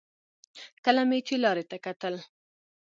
کله 0.85 1.01
مې 1.09 1.19
چې 1.27 1.35
لارې 1.43 1.63
ته 1.71 1.77
کتل. 1.85 2.15